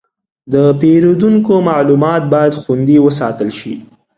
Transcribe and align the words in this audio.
د 0.53 0.55
پیرودونکو 0.79 1.53
معلومات 1.69 2.23
باید 2.33 2.53
خوندي 2.61 2.97
وساتل 3.05 3.49
شي. 3.59 3.73